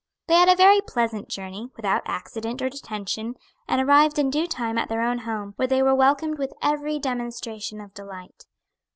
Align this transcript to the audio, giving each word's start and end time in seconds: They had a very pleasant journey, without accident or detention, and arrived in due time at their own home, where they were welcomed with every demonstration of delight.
They 0.25 0.33
had 0.33 0.49
a 0.49 0.55
very 0.55 0.81
pleasant 0.81 1.29
journey, 1.29 1.69
without 1.75 2.01
accident 2.05 2.59
or 2.63 2.71
detention, 2.71 3.35
and 3.67 3.79
arrived 3.79 4.17
in 4.17 4.31
due 4.31 4.47
time 4.47 4.79
at 4.79 4.89
their 4.89 5.03
own 5.03 5.19
home, 5.19 5.53
where 5.57 5.67
they 5.67 5.83
were 5.83 5.93
welcomed 5.93 6.39
with 6.39 6.53
every 6.59 6.97
demonstration 6.97 7.79
of 7.79 7.93
delight. 7.93 8.47